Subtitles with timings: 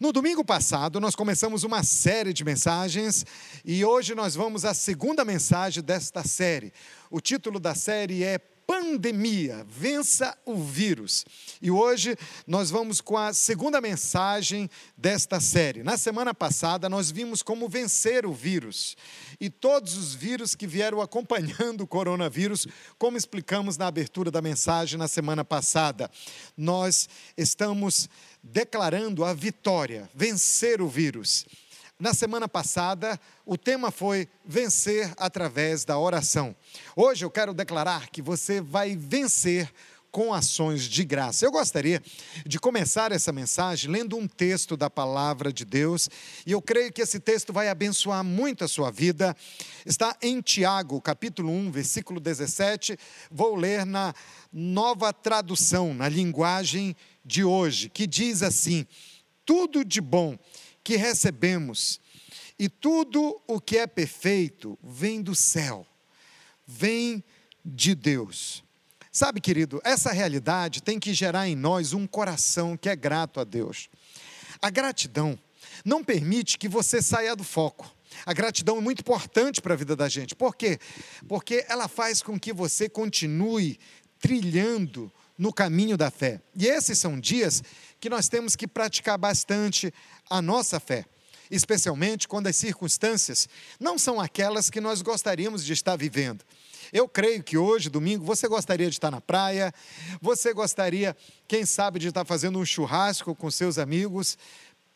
[0.00, 3.26] No domingo passado, nós começamos uma série de mensagens
[3.64, 6.72] e hoje nós vamos à segunda mensagem desta série.
[7.10, 11.24] O título da série é Pandemia, vença o vírus.
[11.62, 12.14] E hoje
[12.46, 15.82] nós vamos com a segunda mensagem desta série.
[15.82, 18.94] Na semana passada, nós vimos como vencer o vírus
[19.40, 22.66] e todos os vírus que vieram acompanhando o coronavírus,
[22.98, 26.10] como explicamos na abertura da mensagem na semana passada.
[26.54, 27.08] Nós
[27.38, 28.06] estamos
[28.42, 31.46] declarando a vitória, vencer o vírus.
[32.00, 36.54] Na semana passada, o tema foi vencer através da oração.
[36.94, 39.68] Hoje eu quero declarar que você vai vencer
[40.12, 41.44] com ações de graça.
[41.44, 42.00] Eu gostaria
[42.46, 46.08] de começar essa mensagem lendo um texto da palavra de Deus,
[46.46, 49.36] e eu creio que esse texto vai abençoar muito a sua vida.
[49.84, 52.96] Está em Tiago, capítulo 1, versículo 17.
[53.28, 54.14] Vou ler na
[54.52, 58.86] nova tradução, na linguagem de hoje, que diz assim:
[59.44, 60.38] Tudo de bom
[60.88, 62.00] que recebemos
[62.58, 65.86] e tudo o que é perfeito vem do céu,
[66.66, 67.22] vem
[67.62, 68.64] de Deus.
[69.12, 73.44] Sabe, querido, essa realidade tem que gerar em nós um coração que é grato a
[73.44, 73.90] Deus.
[74.62, 75.38] A gratidão
[75.84, 77.94] não permite que você saia do foco.
[78.24, 80.34] A gratidão é muito importante para a vida da gente.
[80.34, 80.78] Por quê?
[81.28, 83.78] Porque ela faz com que você continue
[84.18, 86.40] trilhando no caminho da fé.
[86.56, 87.62] E esses são dias
[88.00, 89.92] que nós temos que praticar bastante
[90.28, 91.04] a nossa fé,
[91.50, 93.48] especialmente quando as circunstâncias
[93.80, 96.44] não são aquelas que nós gostaríamos de estar vivendo.
[96.92, 99.74] Eu creio que hoje, domingo, você gostaria de estar na praia,
[100.20, 104.38] você gostaria, quem sabe, de estar fazendo um churrasco com seus amigos.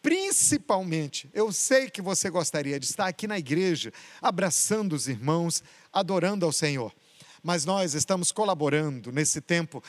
[0.01, 6.47] Principalmente, eu sei que você gostaria de estar aqui na igreja, abraçando os irmãos, adorando
[6.47, 6.93] ao Senhor
[7.43, 9.83] mas nós estamos colaborando nesse tempo,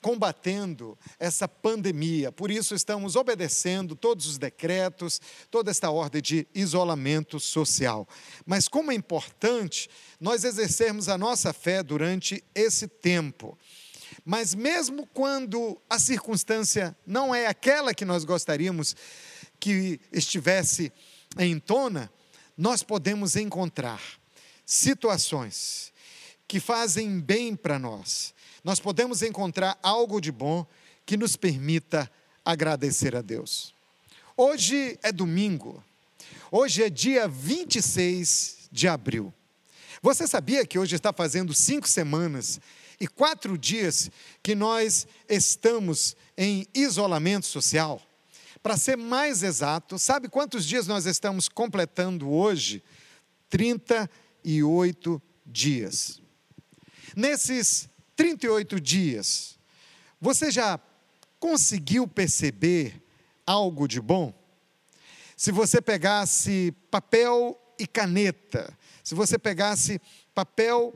[0.00, 2.32] combatendo essa pandemia.
[2.32, 8.08] Por isso, estamos obedecendo todos os decretos, toda esta ordem de isolamento social.
[8.44, 9.88] Mas como é importante
[10.20, 13.56] nós exercermos a nossa fé durante esse tempo.
[14.24, 18.96] Mas mesmo quando a circunstância não é aquela que nós gostaríamos
[19.60, 20.92] que estivesse
[21.38, 22.10] em tona,
[22.56, 24.00] nós podemos encontrar
[24.64, 25.92] situações
[26.48, 28.34] que fazem bem para nós.
[28.62, 30.66] Nós podemos encontrar algo de bom
[31.04, 32.10] que nos permita
[32.44, 33.74] agradecer a Deus.
[34.36, 35.82] Hoje é domingo,
[36.50, 39.32] hoje é dia 26 de abril.
[40.02, 42.60] Você sabia que hoje está fazendo cinco semanas
[43.00, 44.10] e quatro dias
[44.42, 48.00] que nós estamos em isolamento social?
[48.62, 52.82] Para ser mais exato, sabe quantos dias nós estamos completando hoje?
[53.48, 56.20] 38 dias.
[57.16, 59.58] Nesses 38 dias,
[60.20, 60.78] você já
[61.40, 63.02] conseguiu perceber
[63.46, 64.34] algo de bom?
[65.34, 68.70] Se você pegasse papel e caneta,
[69.02, 69.98] se você pegasse
[70.34, 70.94] papel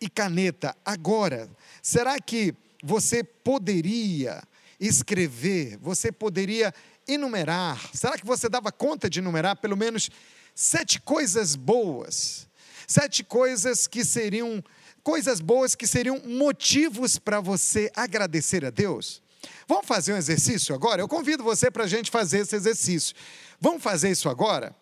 [0.00, 1.50] e caneta agora,
[1.82, 4.42] será que você poderia
[4.80, 6.72] escrever, você poderia
[7.06, 10.08] enumerar, será que você dava conta de enumerar pelo menos
[10.54, 12.48] sete coisas boas,
[12.86, 14.64] sete coisas que seriam
[15.02, 19.22] coisas boas que seriam motivos para você agradecer a Deus?
[19.66, 21.02] Vamos fazer um exercício agora?
[21.02, 23.14] Eu convido você para a gente fazer esse exercício.
[23.60, 24.74] Vamos fazer isso agora?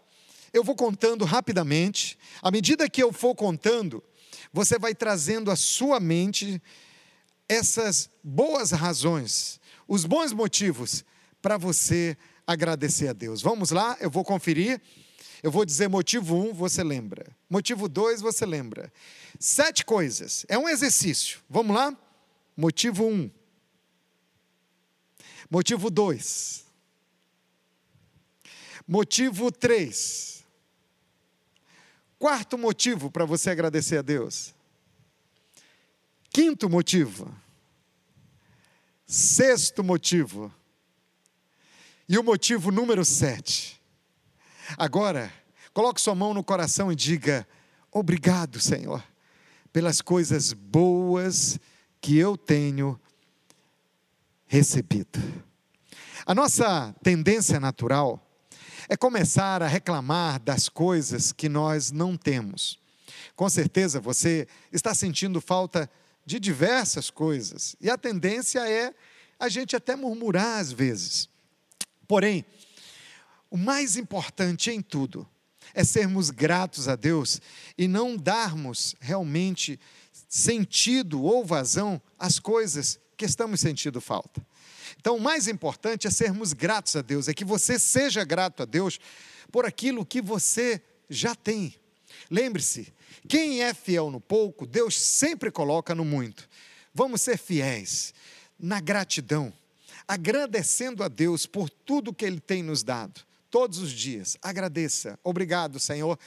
[0.53, 2.19] Eu vou contando rapidamente.
[2.41, 4.03] À medida que eu for contando,
[4.53, 6.63] você vai trazendo à sua mente
[7.49, 11.05] essas boas razões, os bons motivos
[11.41, 12.17] para você
[12.47, 13.43] agradecer a Deus.
[13.43, 14.81] Vamos lá, eu vou conferir.
[15.47, 17.25] Eu vou dizer motivo 1, um, você lembra.
[17.49, 18.93] Motivo 2, você lembra.
[19.39, 20.45] Sete coisas.
[20.49, 21.39] É um exercício.
[21.49, 21.97] Vamos lá?
[22.57, 23.13] Motivo 1.
[23.13, 23.31] Um.
[25.49, 26.65] Motivo 2.
[28.89, 30.45] Motivo 3.
[32.19, 34.53] Quarto motivo para você agradecer a Deus.
[36.29, 37.33] Quinto motivo.
[39.07, 40.53] Sexto motivo.
[42.09, 43.81] E o motivo número sete.
[44.77, 45.33] Agora,
[45.77, 47.47] coloque sua mão no coração e diga:
[47.93, 49.03] Obrigado, Senhor
[49.77, 51.61] pelas coisas boas
[52.01, 52.99] que eu tenho
[54.47, 55.21] recebido.
[56.25, 58.27] A nossa tendência natural
[58.89, 62.79] é começar a reclamar das coisas que nós não temos.
[63.35, 65.91] Com certeza você está sentindo falta
[66.25, 68.95] de diversas coisas, e a tendência é
[69.39, 71.29] a gente até murmurar às vezes.
[72.09, 72.47] Porém,
[73.51, 75.29] o mais importante em tudo
[75.77, 77.39] é sermos gratos a Deus
[77.77, 79.79] e não darmos realmente
[80.27, 84.45] sentido ou vazão às coisas que estamos sentindo falta.
[84.99, 88.67] Então, o mais importante é sermos gratos a Deus, é que você seja grato a
[88.67, 88.99] Deus
[89.53, 90.81] por aquilo que você
[91.11, 91.75] já tem.
[92.31, 92.91] Lembre-se,
[93.29, 96.49] quem é fiel no pouco, Deus sempre coloca no muito.
[96.95, 98.15] Vamos ser fiéis
[98.59, 99.53] na gratidão,
[100.09, 103.21] agradecendo a Deus por tudo que Ele tem nos dado,
[103.57, 104.37] todos os dias.
[104.43, 105.19] Agradeça.
[105.25, 106.19] Obrigado, Senhor,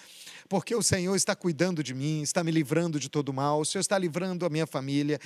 [0.50, 3.82] porque o Senhor está cuidando de mim, está me livrando de todo mal, o Senhor
[3.82, 5.20] está livrando a minha família,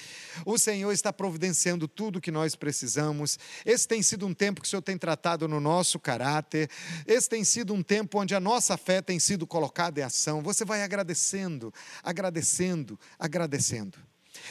[0.45, 3.39] o Senhor está providenciando tudo que nós precisamos.
[3.65, 6.69] Esse tem sido um tempo que o Senhor tem tratado no nosso caráter,
[7.07, 10.41] esse tem sido um tempo onde a nossa fé tem sido colocada em ação.
[10.41, 11.73] Você vai agradecendo,
[12.03, 13.97] agradecendo, agradecendo.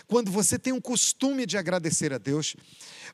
[0.07, 2.57] Quando você tem um costume de agradecer a Deus,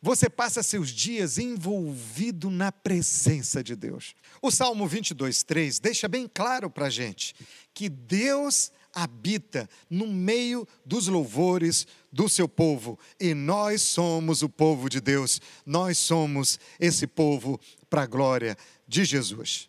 [0.01, 4.15] você passa seus dias envolvido na presença de Deus.
[4.41, 7.35] O Salmo 22, 3 deixa bem claro para a gente
[7.75, 14.89] que Deus habita no meio dos louvores do seu povo e nós somos o povo
[14.89, 18.57] de Deus, nós somos esse povo para a glória
[18.87, 19.69] de Jesus.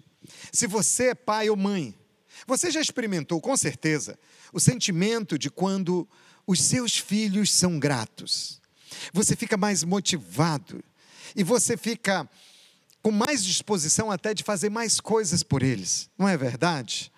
[0.51, 1.93] Se você é pai ou mãe,
[2.47, 4.17] você já experimentou com certeza
[4.51, 6.07] o sentimento de quando
[6.49, 8.59] os seus filhos são gratos.
[9.13, 10.83] Você fica mais motivado
[11.35, 12.27] e você fica
[13.03, 17.11] com mais disposição até de fazer mais coisas por eles, não é verdade?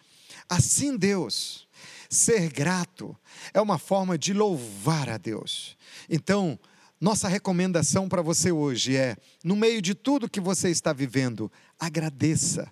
[0.50, 1.66] Assim, Deus,
[2.10, 3.16] ser grato
[3.54, 5.78] é uma forma de louvar a Deus.
[6.10, 6.60] Então,
[7.00, 11.50] nossa recomendação para você hoje é: no meio de tudo que você está vivendo,
[11.80, 12.70] agradeça,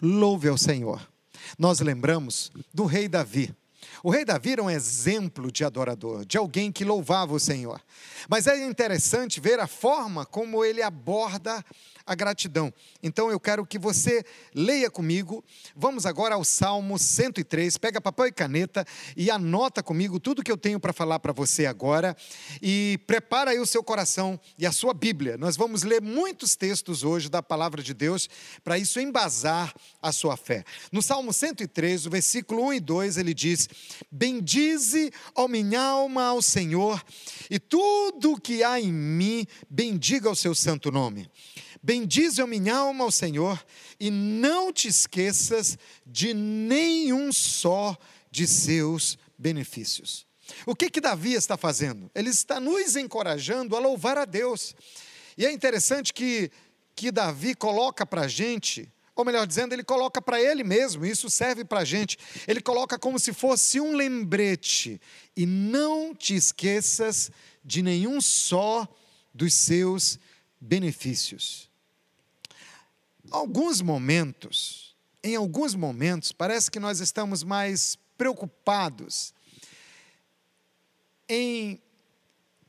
[0.00, 1.06] louve ao Senhor.
[1.58, 3.54] Nós lembramos do rei Davi.
[4.02, 7.80] O rei Davi era um exemplo de adorador, de alguém que louvava o Senhor.
[8.28, 11.64] Mas é interessante ver a forma como ele aborda
[12.08, 12.72] a gratidão.
[13.02, 14.24] Então eu quero que você
[14.54, 15.44] leia comigo.
[15.76, 17.76] Vamos agora ao Salmo 103.
[17.76, 18.84] Pega papel e caneta
[19.14, 22.16] e anota comigo tudo que eu tenho para falar para você agora.
[22.62, 25.36] E prepara aí o seu coração e a sua Bíblia.
[25.36, 28.28] Nós vamos ler muitos textos hoje da palavra de Deus
[28.64, 30.64] para isso embasar a sua fé.
[30.90, 33.68] No Salmo 103, o versículo 1 e 2, ele diz:
[34.10, 37.02] Bendize, ó minha alma, ao Senhor,
[37.50, 41.30] e tudo que há em mim, bendiga o seu santo nome.
[41.82, 43.64] Bendize a minha alma ao Senhor
[44.00, 47.96] e não te esqueças de nenhum só
[48.30, 50.26] de seus benefícios.
[50.66, 52.10] O que que Davi está fazendo?
[52.14, 54.74] Ele está nos encorajando a louvar a Deus.
[55.36, 56.50] E é interessante que,
[56.94, 61.28] que Davi coloca para a gente, ou melhor dizendo, ele coloca para ele mesmo, isso
[61.28, 62.16] serve para a gente.
[62.46, 65.00] Ele coloca como se fosse um lembrete.
[65.36, 67.30] E não te esqueças
[67.64, 68.86] de nenhum só
[69.34, 70.18] dos seus
[70.60, 71.68] benefícios
[73.30, 79.34] alguns momentos, em alguns momentos, parece que nós estamos mais preocupados
[81.28, 81.80] em,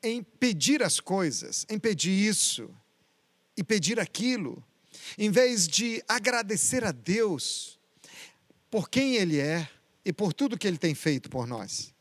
[0.04, 2.70] em pedir as coisas, em pedir isso
[3.56, 4.64] e pedir aquilo,
[5.18, 7.80] em vez de agradecer a Deus
[8.70, 9.68] por quem Ele é
[10.06, 11.94] e por tudo que Ele tem feito por nós.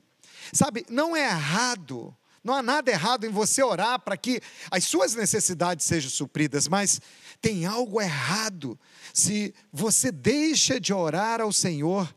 [0.52, 2.16] Sabe, não é errado
[2.48, 4.40] não há nada errado em você orar para que
[4.70, 7.00] as suas necessidades sejam supridas, mas
[7.42, 8.78] tem algo errado
[9.12, 12.12] se você deixa de orar ao Senhor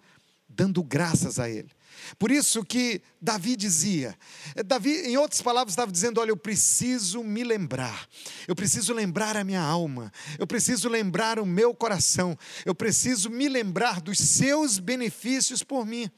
[0.48, 1.70] dando graças a Ele.
[2.18, 4.18] Por isso que Davi dizia,
[4.66, 8.08] Davi, em outras palavras, estava dizendo: Olha, eu preciso me lembrar,
[8.48, 13.48] eu preciso lembrar a minha alma, eu preciso lembrar o meu coração, eu preciso me
[13.48, 16.10] lembrar dos seus benefícios por mim.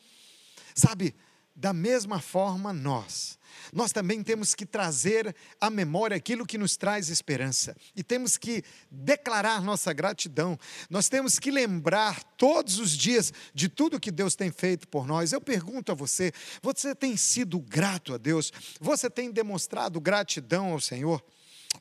[0.75, 1.15] Sabe,
[1.63, 3.39] da mesma forma, nós
[3.71, 8.63] nós também temos que trazer à memória aquilo que nos traz esperança e temos que
[8.91, 10.59] declarar nossa gratidão.
[10.89, 15.31] Nós temos que lembrar todos os dias de tudo que Deus tem feito por nós.
[15.31, 18.51] Eu pergunto a você: você tem sido grato a Deus?
[18.81, 21.23] Você tem demonstrado gratidão ao Senhor?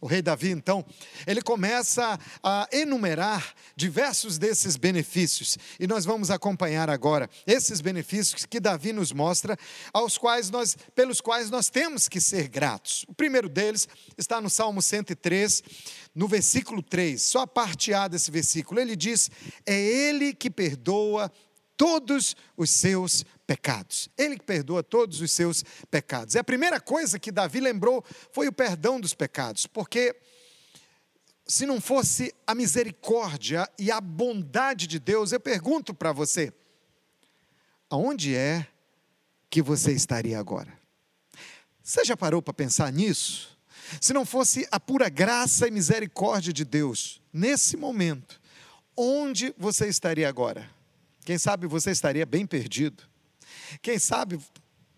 [0.00, 0.84] O rei Davi, então,
[1.26, 8.58] ele começa a enumerar diversos desses benefícios, e nós vamos acompanhar agora esses benefícios que
[8.58, 9.56] Davi nos mostra,
[9.92, 13.04] aos quais nós, pelos quais nós temos que ser gratos.
[13.08, 15.62] O primeiro deles está no Salmo 103,
[16.14, 18.80] no versículo 3, só a parte A desse versículo.
[18.80, 19.30] Ele diz:
[19.64, 21.30] É Ele que perdoa
[21.76, 23.24] todos os seus.
[24.16, 26.34] Ele que perdoa todos os seus pecados.
[26.34, 30.16] E a primeira coisa que Davi lembrou foi o perdão dos pecados, porque
[31.46, 36.52] se não fosse a misericórdia e a bondade de Deus, eu pergunto para você:
[37.90, 38.66] aonde é
[39.50, 40.72] que você estaria agora?
[41.82, 43.58] Você já parou para pensar nisso?
[44.00, 48.40] Se não fosse a pura graça e misericórdia de Deus, nesse momento,
[48.96, 50.70] onde você estaria agora?
[51.24, 53.02] Quem sabe você estaria bem perdido.
[53.80, 54.38] Quem sabe,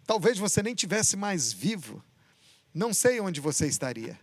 [0.07, 2.03] talvez você nem tivesse mais vivo.
[2.75, 4.19] Não sei onde você estaria.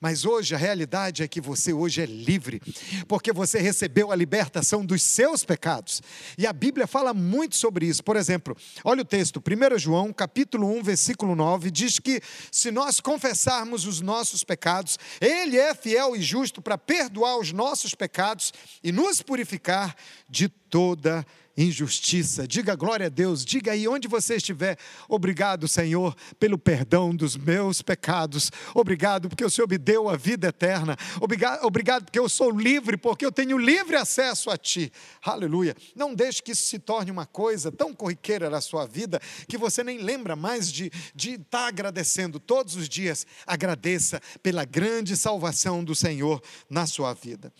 [0.00, 2.60] Mas hoje a realidade é que você hoje é livre,
[3.06, 6.02] porque você recebeu a libertação dos seus pecados.
[6.36, 8.04] E a Bíblia fala muito sobre isso.
[8.04, 12.20] Por exemplo, olha o texto, 1 João, capítulo 1, versículo 9, diz que
[12.52, 17.94] se nós confessarmos os nossos pecados, ele é fiel e justo para perdoar os nossos
[17.94, 18.52] pecados
[18.84, 19.96] e nos purificar
[20.28, 21.26] de toda
[21.58, 22.46] injustiça.
[22.46, 24.78] Diga glória a Deus, diga aí onde você estiver.
[25.08, 28.52] Obrigado, Senhor, pelo perdão dos meus pecados.
[28.74, 30.96] Obrigado porque o Senhor me deu a vida eterna.
[31.20, 34.92] Obrigado, obrigado porque eu sou livre, porque eu tenho livre acesso a Ti.
[35.22, 35.74] Aleluia.
[35.96, 39.82] Não deixe que isso se torne uma coisa tão corriqueira na sua vida que você
[39.82, 43.26] nem lembra mais de, de estar tá agradecendo todos os dias.
[43.44, 47.52] Agradeça pela grande salvação do Senhor na sua vida.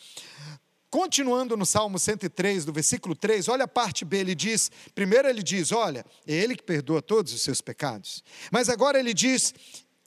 [0.90, 5.42] Continuando no Salmo 103, do versículo 3, olha a parte B, ele diz: primeiro ele
[5.42, 8.24] diz, olha, é Ele que perdoa todos os seus pecados.
[8.50, 9.54] Mas agora ele diz: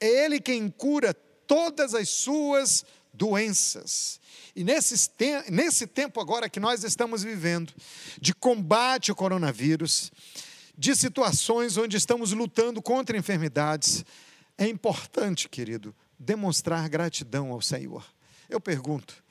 [0.00, 1.14] é Ele quem cura
[1.46, 4.20] todas as suas doenças.
[4.56, 5.10] E nesse,
[5.50, 7.72] nesse tempo agora que nós estamos vivendo,
[8.20, 10.10] de combate ao coronavírus,
[10.76, 14.04] de situações onde estamos lutando contra enfermidades,
[14.58, 18.04] é importante, querido, demonstrar gratidão ao Senhor.
[18.48, 19.22] Eu pergunto,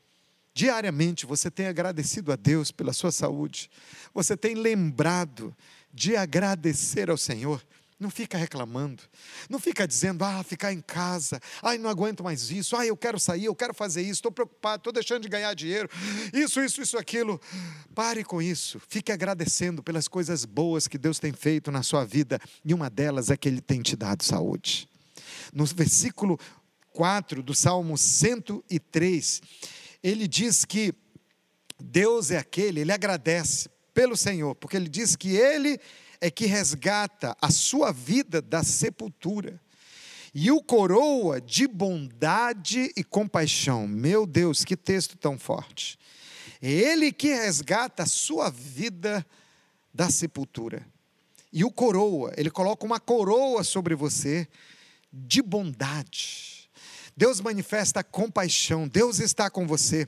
[0.54, 3.70] Diariamente você tem agradecido a Deus pela sua saúde,
[4.14, 5.56] você tem lembrado
[5.94, 7.64] de agradecer ao Senhor.
[7.98, 9.04] Não fica reclamando,
[9.48, 13.20] não fica dizendo, ah, ficar em casa, ai, não aguento mais isso, ah, eu quero
[13.20, 15.88] sair, eu quero fazer isso, estou preocupado, estou deixando de ganhar dinheiro,
[16.34, 17.40] isso, isso, isso, aquilo.
[17.94, 22.40] Pare com isso, fique agradecendo pelas coisas boas que Deus tem feito na sua vida,
[22.66, 24.90] e uma delas é que Ele tem te dado saúde.
[25.54, 26.40] No versículo
[26.94, 29.42] 4 do Salmo 103,
[30.04, 30.94] ele diz que
[31.80, 35.80] Deus é aquele, ele agradece pelo Senhor, porque ele diz que ele
[36.20, 39.60] é que resgata a sua vida da sepultura
[40.34, 43.88] e o coroa de bondade e compaixão.
[43.88, 46.00] Meu Deus, que texto tão forte!
[46.62, 49.26] É ele que resgata a sua vida
[49.94, 50.86] da sepultura.
[51.52, 54.48] E o coroa, ele coloca uma coroa sobre você
[55.12, 56.51] de bondade
[57.16, 60.08] Deus manifesta compaixão, Deus está com você.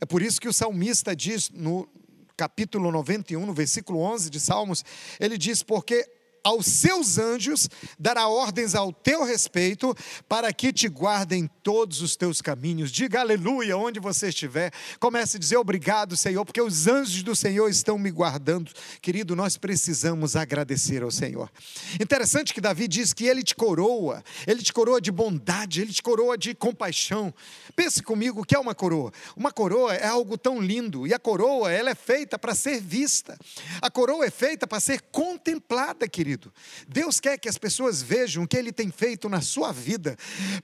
[0.00, 1.88] É por isso que o salmista diz no
[2.36, 4.84] capítulo 91, no versículo 11 de Salmos,
[5.20, 6.08] ele diz: Porque
[6.44, 9.96] aos seus anjos dará ordens ao teu respeito,
[10.28, 12.92] para que te guardem todos os teus caminhos.
[12.92, 14.70] Diga aleluia onde você estiver.
[15.00, 18.70] Comece a dizer obrigado, Senhor, porque os anjos do Senhor estão me guardando.
[19.00, 21.50] Querido, nós precisamos agradecer ao Senhor.
[21.98, 26.02] Interessante que Davi diz que ele te coroa, ele te coroa de bondade, ele te
[26.02, 27.32] coroa de compaixão.
[27.74, 29.10] Pense comigo o que é uma coroa.
[29.34, 33.38] Uma coroa é algo tão lindo, e a coroa, ela é feita para ser vista.
[33.80, 36.52] A coroa é feita para ser contemplada, querido querido.
[36.88, 40.16] Deus quer que as pessoas vejam o que Ele tem feito na sua vida,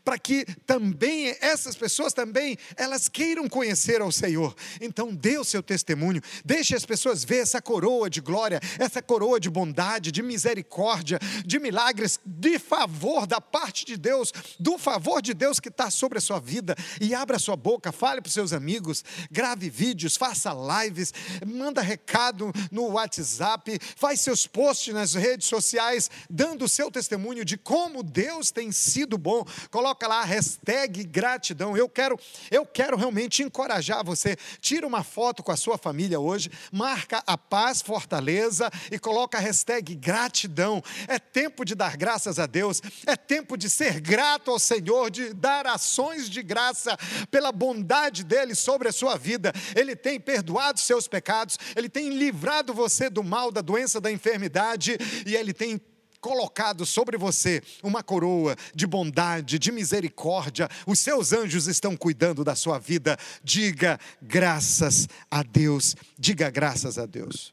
[0.05, 4.55] para que também essas pessoas também elas queiram conhecer ao Senhor.
[4.81, 9.39] Então, dê o seu testemunho, deixe as pessoas ver essa coroa de glória, essa coroa
[9.39, 15.35] de bondade, de misericórdia, de milagres, de favor da parte de Deus, do favor de
[15.35, 16.75] Deus que está sobre a sua vida.
[17.01, 21.13] E abra sua boca, fale para os seus amigos, grave vídeos, faça lives,
[21.47, 27.45] manda recado no WhatsApp, faz seus posts nas redes sociais sociais, dando o seu testemunho
[27.45, 29.45] de como Deus tem sido bom.
[29.71, 31.77] Coloca lá a hashtag gratidão.
[31.77, 32.19] Eu quero,
[32.51, 34.37] eu quero realmente encorajar você.
[34.61, 39.41] Tira uma foto com a sua família hoje, marca a paz, fortaleza e coloca a
[39.41, 40.83] hashtag gratidão.
[41.07, 45.35] É tempo de dar graças a Deus, é tempo de ser grato ao Senhor, de
[45.35, 46.97] dar ações de graça
[47.31, 49.53] pela bondade dele sobre a sua vida.
[49.77, 54.97] Ele tem perdoado seus pecados, ele tem livrado você do mal, da doença, da enfermidade
[55.27, 55.81] e ele ele tem
[56.21, 60.69] colocado sobre você uma coroa de bondade, de misericórdia.
[60.87, 63.19] Os seus anjos estão cuidando da sua vida.
[63.43, 65.97] Diga graças a Deus.
[66.19, 67.53] Diga graças a Deus.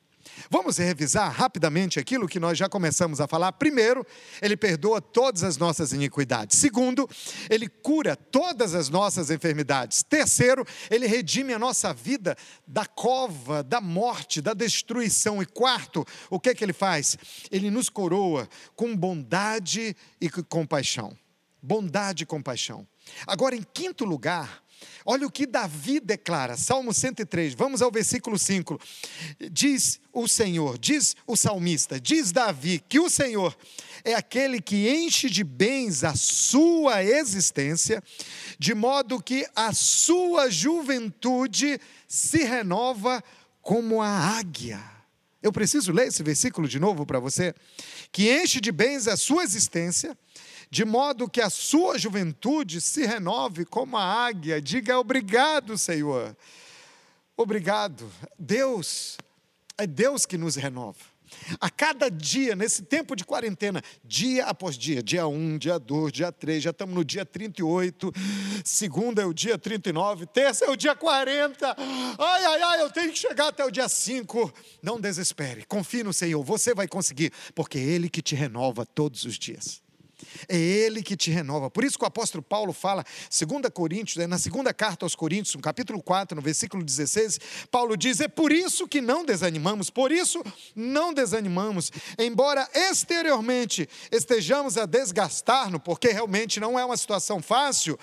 [0.50, 3.52] Vamos revisar rapidamente aquilo que nós já começamos a falar.
[3.54, 4.06] Primeiro,
[4.42, 6.58] ele perdoa todas as nossas iniquidades.
[6.58, 7.10] Segundo,
[7.50, 10.04] ele cura todas as nossas enfermidades.
[10.04, 15.42] Terceiro, ele redime a nossa vida da cova, da morte, da destruição.
[15.42, 17.18] E quarto, o que é que ele faz?
[17.52, 21.18] Ele nos coroa com bondade e compaixão.
[21.62, 22.88] Bondade e compaixão.
[23.26, 24.64] Agora, em quinto lugar,
[25.06, 28.80] Olha o que Davi declara, Salmo 103, vamos ao versículo 5.
[29.52, 33.56] Diz o Senhor, diz o salmista, diz Davi, que o Senhor
[34.04, 38.04] é aquele que enche de bens a sua existência,
[38.60, 43.24] de modo que a sua juventude se renova
[43.62, 44.82] como a águia.
[45.42, 47.54] Eu preciso ler esse versículo de novo para você.
[48.12, 50.18] Que enche de bens a sua existência,
[50.70, 54.62] de modo que a sua juventude se renove como a águia.
[54.62, 56.36] Diga obrigado, Senhor.
[57.36, 58.12] Obrigado.
[58.38, 59.18] Deus,
[59.78, 61.18] é Deus que nos renova.
[61.60, 66.32] A cada dia, nesse tempo de quarentena, dia após dia, dia 1, dia 2, dia
[66.32, 68.12] 3, já estamos no dia 38,
[68.64, 71.76] segunda é o dia 39, terça é o dia 40.
[72.18, 74.54] Ai, ai, ai, eu tenho que chegar até o dia 5.
[74.82, 79.38] Não desespere, confie no Senhor, você vai conseguir, porque Ele que te renova todos os
[79.38, 79.82] dias.
[80.48, 81.70] É Ele que te renova.
[81.70, 85.56] Por isso que o apóstolo Paulo fala, 2 Coríntios, é na segunda carta aos Coríntios,
[85.56, 87.40] no capítulo 4, no versículo 16,
[87.72, 90.44] Paulo diz: É por isso que não desanimamos, por isso
[90.76, 97.98] não desanimamos, embora exteriormente estejamos a desgastar-nos, porque realmente não é uma situação fácil,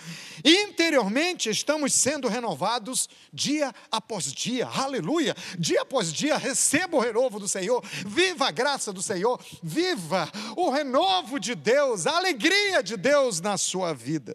[0.44, 7.48] interiormente estamos sendo renovados dia após dia, aleluia, dia após dia, receba o renovo do
[7.48, 13.40] Senhor, viva a graça do Senhor, viva o renovo de Deus, a alegria de Deus
[13.40, 14.34] na sua vida.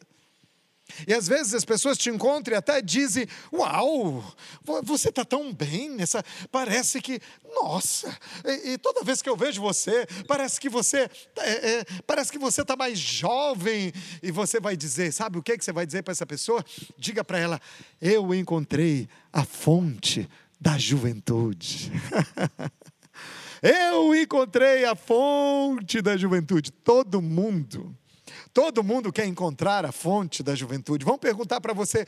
[1.08, 4.24] E às vezes as pessoas te encontram e até dizem: Uau,
[4.84, 6.24] você está tão bem nessa.
[6.52, 7.22] Parece que,
[7.62, 12.32] nossa, e, e, toda vez que eu vejo você, parece que você é, é, parece
[12.32, 13.94] que você está mais jovem.
[14.22, 16.66] E você vai dizer: Sabe o que, que você vai dizer para essa pessoa?
[16.98, 17.62] Diga para ela:
[18.02, 20.28] Eu encontrei a fonte
[20.60, 21.92] da juventude.
[23.62, 26.72] Eu encontrei a fonte da juventude.
[26.72, 27.94] Todo mundo,
[28.54, 31.04] todo mundo quer encontrar a fonte da juventude.
[31.04, 32.06] Vamos perguntar para você,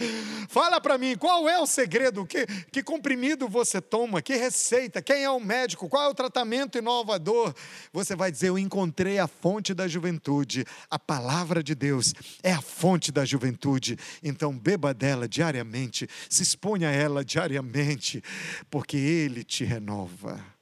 [0.48, 2.26] fala para mim, qual é o segredo?
[2.26, 4.22] Que, que comprimido você toma?
[4.22, 5.02] Que receita?
[5.02, 5.90] Quem é o médico?
[5.90, 7.54] Qual é o tratamento inovador?
[7.92, 10.66] Você vai dizer, eu encontrei a fonte da juventude.
[10.90, 13.98] A palavra de Deus é a fonte da juventude.
[14.24, 18.24] Então beba dela diariamente, se exponha a ela diariamente,
[18.70, 20.61] porque Ele te renova.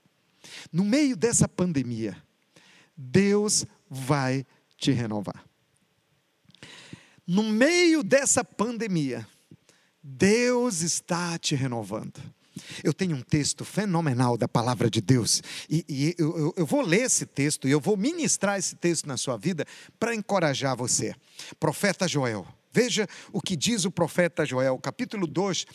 [0.71, 2.15] No meio dessa pandemia,
[2.95, 4.45] Deus vai
[4.77, 5.43] te renovar.
[7.25, 9.27] No meio dessa pandemia,
[10.01, 12.19] Deus está te renovando.
[12.83, 16.81] Eu tenho um texto fenomenal da palavra de Deus, e, e eu, eu, eu, vou
[16.81, 19.65] ler esse texto e eu vou ministrar esse texto na sua vida
[19.99, 21.15] para encorajar você.
[21.59, 25.65] Profeta Joel, veja o que diz o profeta Joel, capítulo 2,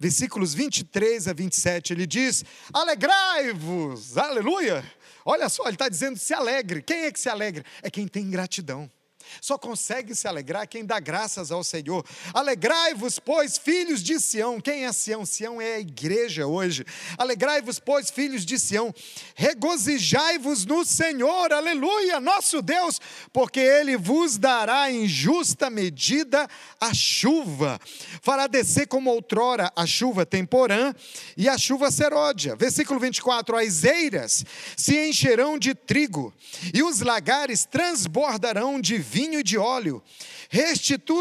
[0.00, 4.82] versículos 23 a 27, ele diz: Alegrai-vos, aleluia.
[5.24, 6.82] Olha só, ele está dizendo: se alegre.
[6.82, 7.62] Quem é que se alegra?
[7.82, 8.90] É quem tem gratidão.
[9.40, 12.04] Só consegue se alegrar quem dá graças ao Senhor.
[12.34, 14.60] Alegrai-vos, pois, filhos de Sião.
[14.60, 15.24] Quem é Sião?
[15.24, 16.84] Sião é a igreja hoje.
[17.16, 18.94] Alegrai-vos, pois, filhos de Sião.
[19.34, 23.00] Regozijai-vos no Senhor, aleluia, nosso Deus,
[23.32, 26.48] porque Ele vos dará em justa medida
[26.80, 27.78] a chuva.
[28.22, 30.94] Fará descer como outrora a chuva temporã
[31.36, 32.56] e a chuva seródia.
[32.56, 34.44] Versículo 24: As eiras
[34.76, 36.32] se encherão de trigo
[36.72, 40.02] e os lagares transbordarão de vinho vinho de óleo.
[40.48, 41.14] Restitu,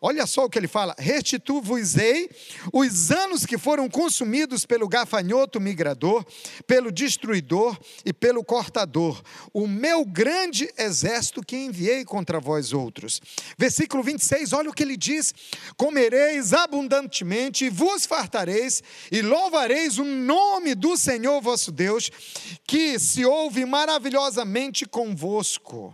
[0.00, 2.30] olha só o que ele fala: restituo-vos-ei
[2.72, 6.24] os anos que foram consumidos pelo gafanhoto migrador,
[6.68, 9.20] pelo destruidor e pelo cortador,
[9.52, 13.20] o meu grande exército que enviei contra vós outros.
[13.58, 15.34] Versículo 26, olha o que ele diz:
[15.76, 22.08] comereis abundantemente, vos fartareis, e louvareis o nome do Senhor vosso Deus,
[22.68, 25.92] que se ouve maravilhosamente convosco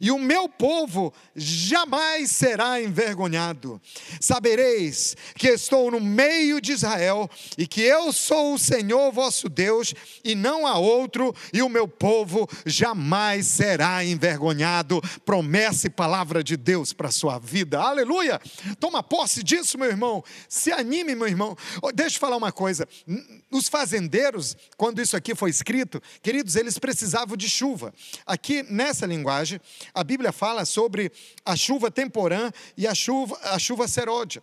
[0.00, 3.80] e o meu povo jamais será envergonhado.
[4.20, 9.94] Sabereis que estou no meio de Israel e que eu sou o Senhor vosso Deus
[10.24, 15.00] e não há outro, e o meu povo jamais será envergonhado.
[15.24, 17.80] Promessa e palavra de Deus para a sua vida.
[17.80, 18.40] Aleluia!
[18.78, 20.22] Toma posse disso, meu irmão.
[20.48, 21.56] Se anime, meu irmão.
[21.94, 22.88] Deixa eu falar uma coisa.
[23.50, 27.94] Os fazendeiros, quando isso aqui foi escrito, queridos, eles precisavam de chuva.
[28.26, 29.60] Aqui nessa linguagem,
[29.94, 31.12] a Bíblia fala sobre
[31.44, 34.42] a chuva temporã e a chuva, a chuva seródia.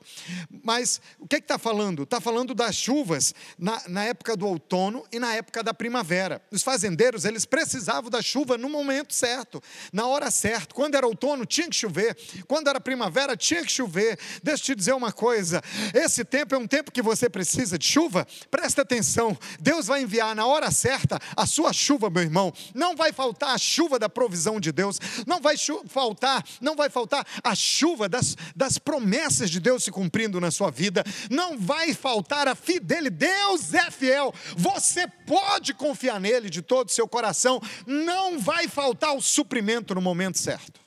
[0.64, 2.04] Mas o que está falando?
[2.04, 6.42] Está falando das chuvas na, na época do outono e na época da primavera.
[6.52, 10.74] Os fazendeiros, eles precisavam da chuva no momento certo, na hora certa.
[10.74, 12.18] Quando era outono, tinha que chover.
[12.48, 14.18] Quando era primavera, tinha que chover.
[14.42, 15.62] Deixa eu te dizer uma coisa:
[15.94, 18.28] esse tempo é um tempo que você precisa de chuva.
[18.50, 22.54] Presta atenção, Deus vai enviar na hora certa a sua chuva, meu irmão.
[22.74, 25.00] Não vai faltar a chuva da provisão de Deus.
[25.26, 25.56] Não vai
[25.88, 30.70] faltar, não vai faltar a chuva das, das promessas de Deus se cumprindo na sua
[30.70, 33.24] vida, não vai faltar a fidelidade.
[33.24, 39.16] Deus é fiel, você pode confiar nele de todo o seu coração, não vai faltar
[39.16, 40.82] o suprimento no momento certo.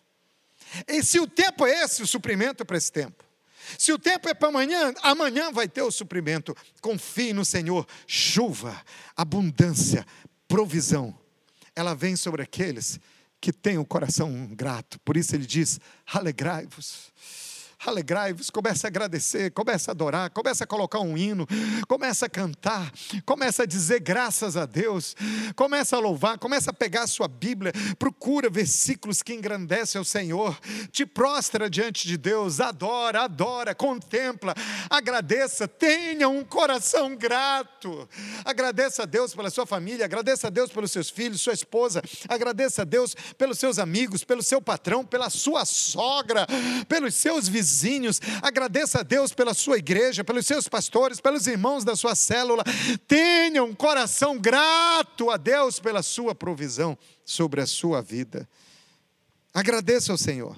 [0.86, 3.24] E se o tempo é esse, o suprimento é para esse tempo.
[3.78, 6.56] Se o tempo é para amanhã, amanhã vai ter o suprimento.
[6.80, 7.86] Confie no Senhor.
[8.06, 8.80] Chuva,
[9.16, 10.06] abundância,
[10.46, 11.16] provisão.
[11.74, 13.00] Ela vem sobre aqueles
[13.46, 14.98] que tem o coração grato.
[15.04, 17.12] Por isso ele diz: alegrai-vos
[17.84, 21.46] alegrai-vos, começa a agradecer, começa a adorar, começa a colocar um hino,
[21.86, 22.90] começa a cantar,
[23.24, 25.14] começa a dizer graças a Deus,
[25.54, 30.58] começa a louvar, começa a pegar a sua Bíblia, procura versículos que engrandecem o Senhor,
[30.90, 34.54] te prostra diante de Deus, adora, adora, contempla,
[34.88, 38.08] agradeça, tenha um coração grato,
[38.44, 42.82] agradeça a Deus pela sua família, agradeça a Deus pelos seus filhos, sua esposa, agradeça
[42.82, 46.46] a Deus pelos seus amigos, pelo seu patrão, pela sua sogra,
[46.88, 51.84] pelos seus vizinhos vizinhos, agradeça a Deus pela sua igreja, pelos seus pastores, pelos irmãos
[51.84, 52.64] da sua célula.
[53.06, 58.48] Tenha um coração grato a Deus pela sua provisão sobre a sua vida.
[59.52, 60.56] Agradeça ao Senhor.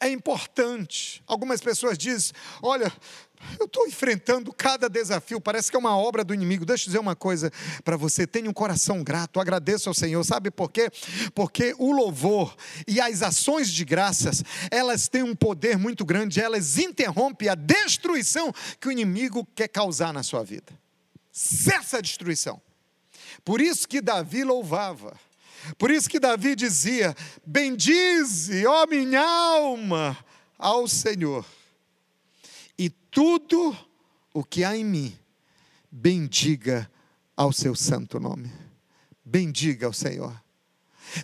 [0.00, 1.22] É importante.
[1.26, 2.92] Algumas pessoas dizem: olha,
[3.58, 6.64] eu estou enfrentando cada desafio, parece que é uma obra do inimigo.
[6.64, 7.52] Deixa eu dizer uma coisa
[7.84, 10.22] para você: tenha um coração grato, agradeça ao Senhor.
[10.24, 10.90] Sabe por quê?
[11.34, 16.78] Porque o louvor e as ações de graças, elas têm um poder muito grande, elas
[16.78, 20.72] interrompem a destruição que o inimigo quer causar na sua vida.
[21.32, 22.60] Cessa a destruição.
[23.44, 25.16] Por isso que Davi louvava.
[25.76, 27.14] Por isso que Davi dizia:
[27.46, 30.16] Bendize, ó minha alma,
[30.58, 31.44] ao Senhor
[32.78, 33.76] e tudo
[34.32, 35.18] o que há em mim,
[35.90, 36.88] bendiga
[37.36, 38.52] ao seu santo nome.
[39.24, 40.40] Bendiga ao Senhor.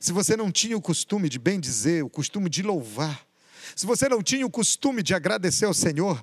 [0.01, 3.25] Se você não tinha o costume de bendizer, o costume de louvar,
[3.75, 6.23] se você não tinha o costume de agradecer ao Senhor,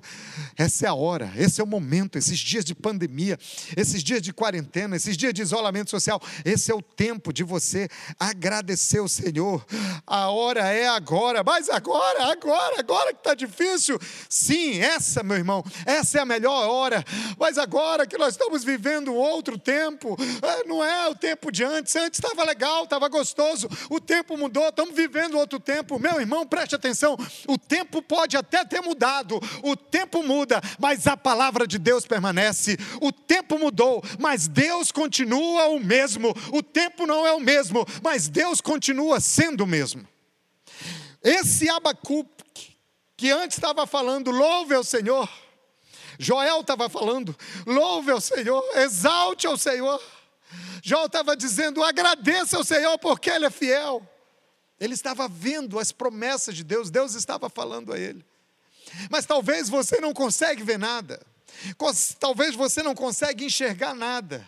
[0.56, 3.38] essa é a hora, esse é o momento, esses dias de pandemia,
[3.76, 7.88] esses dias de quarentena, esses dias de isolamento social, esse é o tempo de você
[8.18, 9.64] agradecer ao Senhor.
[10.06, 13.98] A hora é agora, mas agora, agora, agora que está difícil.
[14.28, 17.04] Sim, essa, meu irmão, essa é a melhor hora,
[17.38, 21.94] mas agora que nós estamos vivendo outro tempo, é, não é o tempo de antes,
[21.96, 25.98] antes estava legal, estava gostoso, o tempo mudou, estamos vivendo outro tempo.
[25.98, 27.16] Meu irmão, preste atenção,
[27.48, 32.76] o tempo pode até ter mudado, o tempo muda, mas a palavra de Deus permanece.
[33.00, 36.34] O tempo mudou, mas Deus continua o mesmo.
[36.52, 40.06] O tempo não é o mesmo, mas Deus continua sendo o mesmo.
[41.22, 42.76] Esse Abacuque,
[43.16, 45.28] que antes estava falando, louve ao Senhor.
[46.18, 50.00] Joel estava falando, louve ao Senhor, exalte ao Senhor.
[50.82, 54.06] Joel estava dizendo, agradeça ao Senhor porque Ele é fiel.
[54.82, 58.26] Ele estava vendo as promessas de Deus, Deus estava falando a ele.
[59.08, 61.24] Mas talvez você não consegue ver nada.
[62.18, 64.44] Talvez você não consegue enxergar nada.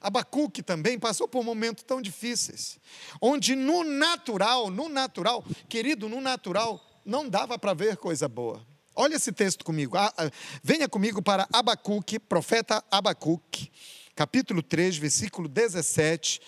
[0.00, 2.78] Abacuque também passou por momentos tão difíceis,
[3.20, 8.66] onde no natural, no natural, querido, no natural, não dava para ver coisa boa.
[8.94, 9.98] Olha esse texto comigo.
[10.62, 13.70] Venha comigo para Abacuque, profeta Abacuque,
[14.14, 16.40] capítulo 3, versículo 17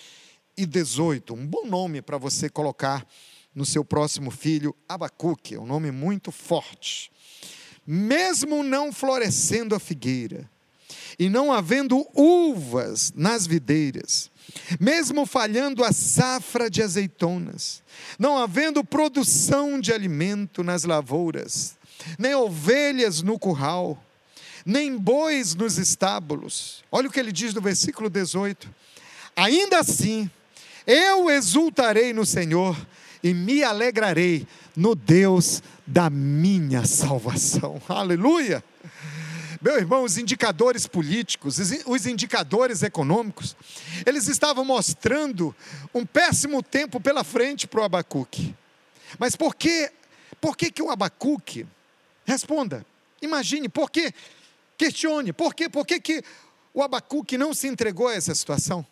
[0.59, 1.35] e 18.
[1.35, 3.07] Um bom nome para você colocar
[3.55, 7.11] no seu próximo filho, Abacuque, é um nome muito forte.
[7.87, 10.51] Mesmo não florescendo a figueira,
[11.19, 14.31] e não havendo uvas nas videiras,
[14.81, 17.83] mesmo falhando a safra de azeitonas,
[18.19, 21.77] não havendo produção de alimento nas lavouras,
[22.19, 24.03] nem ovelhas no curral,
[24.67, 26.85] nem bois nos estábulos.
[26.91, 28.69] Olha o que ele diz no versículo 18:
[29.35, 30.31] Ainda assim,
[30.89, 32.75] eu exultarei no Senhor
[33.23, 37.81] e me alegrarei no Deus da minha salvação.
[37.87, 38.65] Aleluia!
[39.61, 43.55] Meu irmão, os indicadores políticos, os indicadores econômicos,
[44.07, 45.55] eles estavam mostrando
[45.93, 48.55] um péssimo tempo pela frente para o Abacuque.
[49.19, 49.91] Mas por que,
[50.41, 51.67] por que, que o Abacuque?
[52.25, 52.87] Responda,
[53.21, 54.15] imagine, por que?
[54.79, 56.23] Questione, por que, por que, que
[56.73, 58.87] o Abacuque não se entregou a essa situação?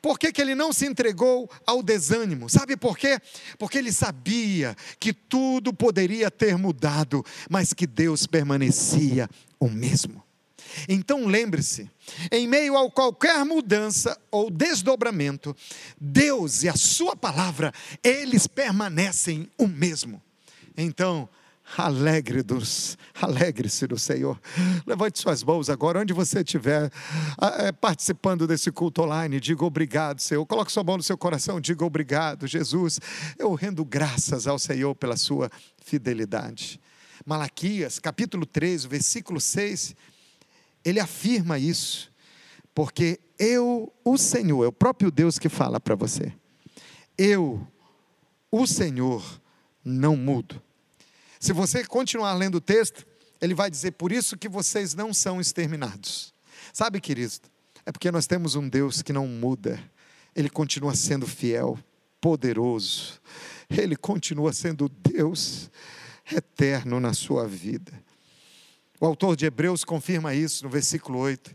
[0.00, 2.48] Por que, que ele não se entregou ao desânimo?
[2.48, 3.18] Sabe por quê?
[3.58, 10.22] Porque ele sabia que tudo poderia ter mudado, mas que Deus permanecia o mesmo.
[10.88, 11.90] Então lembre-se,
[12.30, 15.54] em meio a qualquer mudança ou desdobramento,
[16.00, 20.22] Deus e a Sua palavra, eles permanecem o mesmo.
[20.76, 21.28] Então,
[21.76, 24.38] Alegre-nos, alegre-se no Senhor.
[24.86, 26.90] Levante suas mãos agora, onde você estiver
[27.38, 29.40] ah, é, participando desse culto online.
[29.40, 30.44] Diga obrigado, Senhor.
[30.46, 33.00] Coloque sua mão no seu coração, diga obrigado, Jesus.
[33.38, 35.50] Eu rendo graças ao Senhor pela sua
[35.82, 36.78] fidelidade.
[37.24, 39.96] Malaquias, capítulo 3, versículo 6,
[40.84, 42.12] ele afirma isso,
[42.74, 46.32] porque eu, o Senhor, é o próprio Deus que fala para você.
[47.16, 47.66] Eu,
[48.50, 49.24] o Senhor,
[49.82, 50.62] não mudo.
[51.44, 53.06] Se você continuar lendo o texto,
[53.38, 56.32] ele vai dizer: Por isso que vocês não são exterminados.
[56.72, 57.34] Sabe, querido,
[57.84, 59.78] é porque nós temos um Deus que não muda,
[60.34, 61.78] ele continua sendo fiel
[62.18, 63.20] poderoso.
[63.68, 65.70] Ele continua sendo Deus
[66.32, 67.92] eterno na sua vida.
[68.98, 71.54] O autor de Hebreus confirma isso no versículo 8.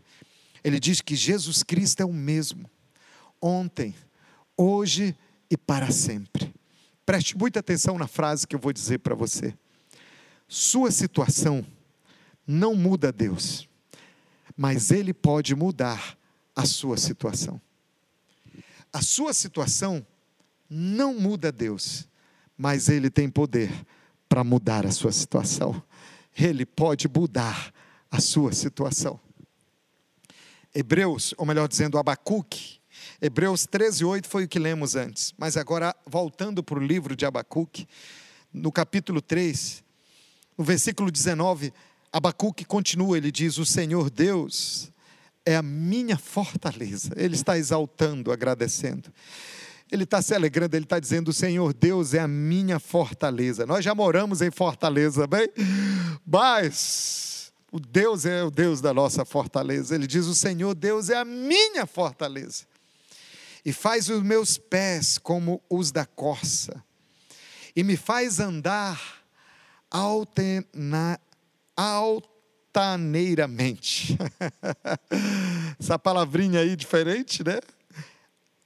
[0.62, 2.70] Ele diz que Jesus Cristo é o mesmo,
[3.42, 3.92] ontem,
[4.56, 5.16] hoje
[5.50, 6.54] e para sempre.
[7.04, 9.52] Preste muita atenção na frase que eu vou dizer para você.
[10.52, 11.64] Sua situação
[12.44, 13.68] não muda Deus,
[14.56, 16.18] mas Ele pode mudar
[16.56, 17.60] a sua situação.
[18.92, 20.04] A sua situação
[20.68, 22.08] não muda Deus,
[22.58, 23.70] mas Ele tem poder
[24.28, 25.80] para mudar a sua situação.
[26.36, 27.72] Ele pode mudar
[28.10, 29.20] a sua situação.
[30.74, 32.80] Hebreus, ou melhor dizendo, Abacuque,
[33.22, 37.24] Hebreus 13, 8 foi o que lemos antes, mas agora voltando para o livro de
[37.24, 37.86] Abacuque,
[38.52, 39.84] no capítulo 3,
[40.60, 41.72] no versículo 19,
[42.12, 44.92] Abacuque continua, ele diz: O Senhor Deus
[45.42, 47.14] é a minha fortaleza.
[47.16, 49.10] Ele está exaltando, agradecendo.
[49.90, 53.64] Ele está se alegrando, ele está dizendo: O Senhor Deus é a minha fortaleza.
[53.64, 55.48] Nós já moramos em Fortaleza, bem?
[56.26, 59.94] Mas o Deus é o Deus da nossa fortaleza.
[59.94, 62.66] Ele diz: O Senhor Deus é a minha fortaleza.
[63.64, 66.84] E faz os meus pés como os da corça,
[67.74, 69.19] e me faz andar
[69.90, 71.18] altena,
[71.76, 74.16] altaneiramente.
[75.78, 77.58] Essa palavrinha aí diferente, né?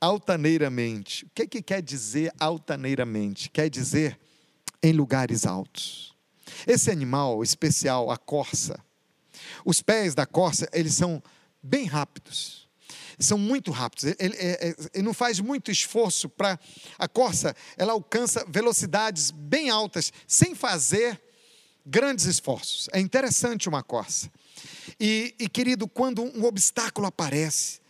[0.00, 1.24] Altaneiramente.
[1.24, 3.48] O que, que quer dizer altaneiramente?
[3.48, 4.18] Quer dizer
[4.82, 6.14] em lugares altos.
[6.66, 8.78] Esse animal especial, a corça,
[9.64, 11.22] os pés da corça, eles são
[11.62, 12.63] bem rápidos.
[13.18, 14.04] São muito rápidos.
[14.04, 16.58] Ele, ele, ele, ele não faz muito esforço para.
[16.98, 21.20] A corça, ela alcança velocidades bem altas, sem fazer
[21.84, 22.88] grandes esforços.
[22.92, 24.30] É interessante uma corça.
[24.98, 27.80] E, e, querido, quando um obstáculo aparece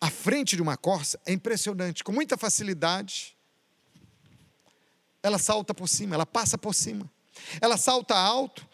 [0.00, 2.04] à frente de uma corça, é impressionante.
[2.04, 3.36] Com muita facilidade,
[5.22, 7.10] ela salta por cima, ela passa por cima.
[7.60, 8.66] Ela salta alto,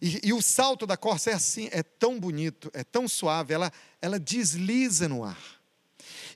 [0.00, 3.70] e, e o salto da corça é assim, é tão bonito, é tão suave, ela,
[4.00, 5.60] ela desliza no ar.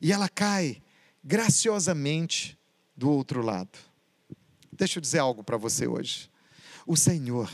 [0.01, 0.83] E ela cai
[1.23, 2.59] graciosamente
[2.95, 3.79] do outro lado.
[4.71, 6.31] Deixa eu dizer algo para você hoje.
[6.87, 7.51] O Senhor,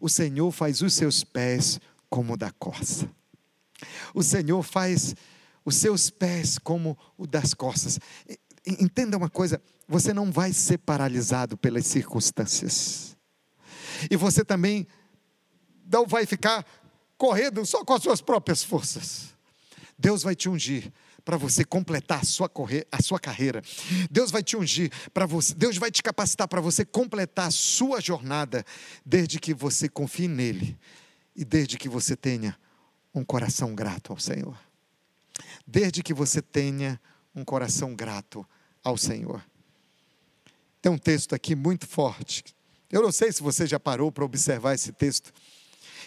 [0.00, 3.10] o Senhor faz os seus pés como o da corça.
[4.14, 5.14] O Senhor faz
[5.64, 7.98] os seus pés como o das costas.
[8.66, 13.16] Entenda uma coisa: você não vai ser paralisado pelas circunstâncias.
[14.10, 14.86] E você também
[15.90, 16.64] não vai ficar
[17.16, 19.32] correndo só com as suas próprias forças.
[19.98, 20.92] Deus vai te ungir
[21.24, 23.62] para você completar a sua, correr, a sua carreira.
[24.10, 28.00] Deus vai te ungir para você, Deus vai te capacitar para você completar a sua
[28.00, 28.64] jornada,
[29.04, 30.76] desde que você confie nele
[31.34, 32.58] e desde que você tenha
[33.14, 34.58] um coração grato ao Senhor.
[35.66, 37.00] Desde que você tenha
[37.34, 38.46] um coração grato
[38.82, 39.44] ao Senhor.
[40.80, 42.44] Tem um texto aqui muito forte.
[42.90, 45.32] Eu não sei se você já parou para observar esse texto,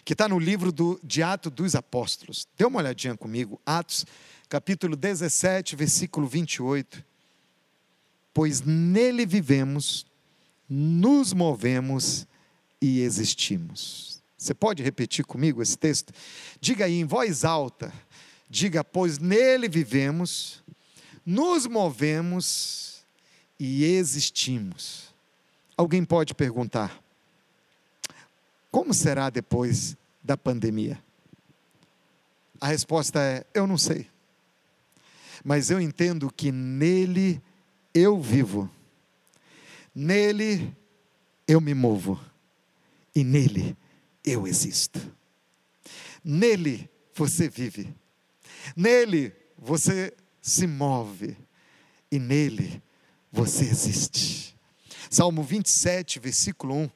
[0.05, 2.47] que está no livro do, de Atos dos Apóstolos.
[2.55, 4.05] Dê uma olhadinha comigo, Atos
[4.47, 7.03] capítulo 17, versículo 28.
[8.31, 10.05] Pois nele vivemos,
[10.69, 12.27] nos movemos
[12.79, 14.21] e existimos.
[14.37, 16.13] Você pode repetir comigo esse texto?
[16.61, 17.91] Diga aí em voz alta.
[18.47, 20.63] Diga, pois nele vivemos,
[21.25, 23.03] nos movemos
[23.59, 25.13] e existimos.
[25.75, 27.01] Alguém pode perguntar:
[28.75, 31.01] como será depois da pandemia?
[32.59, 34.09] A resposta é: eu não sei
[35.45, 37.39] mas eu entendo que nele
[37.93, 38.67] eu vivo,
[39.93, 40.75] nele
[41.47, 42.19] eu me movo
[43.13, 43.77] e nele
[44.23, 44.99] eu existo.
[46.23, 47.95] Nele você vive,
[48.75, 50.11] nele você
[50.41, 51.37] se move
[52.11, 52.81] e nele
[53.31, 54.57] você existe.
[55.11, 56.89] Salmo 27, versículo 1.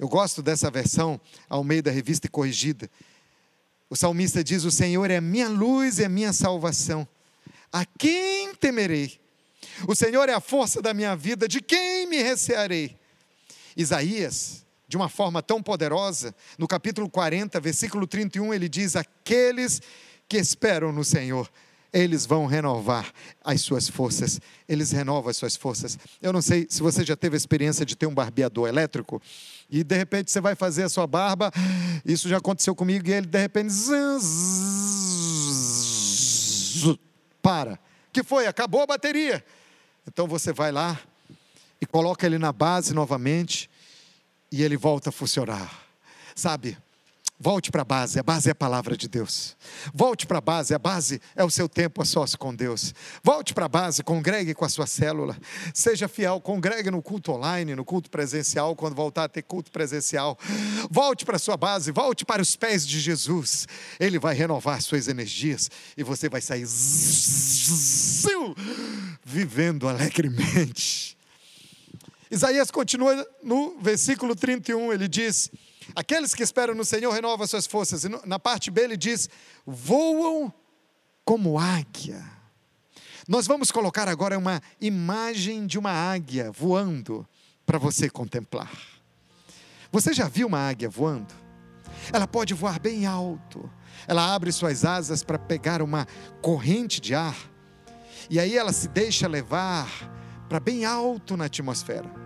[0.00, 2.90] Eu gosto dessa versão ao meio da revista corrigida.
[3.90, 7.06] O salmista diz: O Senhor é a minha luz e a minha salvação
[7.70, 9.20] a quem temerei?
[9.86, 12.98] O Senhor é a força da minha vida, de quem me recearei?
[13.76, 19.82] Isaías, de uma forma tão poderosa, no capítulo 40, versículo 31, ele diz: Aqueles
[20.26, 21.46] que esperam no Senhor,
[21.92, 23.12] eles vão renovar
[23.44, 24.40] as suas forças.
[24.68, 25.98] Eles renovam as suas forças.
[26.22, 29.20] Eu não sei se você já teve a experiência de ter um barbeador elétrico
[29.68, 31.52] e de repente você vai fazer a sua barba.
[32.04, 33.74] Isso já aconteceu comigo e ele de repente
[37.42, 37.78] para.
[38.12, 38.46] Que foi?
[38.46, 39.44] Acabou a bateria.
[40.06, 40.98] Então você vai lá
[41.80, 43.70] e coloca ele na base novamente
[44.50, 45.70] e ele volta a funcionar.
[46.34, 46.76] Sabe?
[47.42, 49.56] Volte para a base, a base é a palavra de Deus.
[49.94, 52.94] Volte para a base, a base é o seu tempo a sós com Deus.
[53.24, 55.34] Volte para a base, congregue com a sua célula.
[55.72, 60.38] Seja fiel, congregue no culto online, no culto presencial, quando voltar a ter culto presencial.
[60.90, 63.66] Volte para a sua base, volte para os pés de Jesus.
[63.98, 66.66] Ele vai renovar suas energias e você vai sair
[69.24, 71.16] vivendo alegremente.
[72.30, 75.50] Isaías continua no versículo 31, ele diz:
[75.94, 78.04] Aqueles que esperam no Senhor renovam suas forças.
[78.04, 79.28] E na parte B ele diz:
[79.66, 80.52] voam
[81.24, 82.22] como águia.
[83.28, 87.26] Nós vamos colocar agora uma imagem de uma águia voando
[87.64, 88.70] para você contemplar.
[89.92, 91.32] Você já viu uma águia voando?
[92.12, 93.70] Ela pode voar bem alto.
[94.06, 96.06] Ela abre suas asas para pegar uma
[96.40, 97.36] corrente de ar.
[98.28, 99.88] E aí ela se deixa levar
[100.48, 102.19] para bem alto na atmosfera.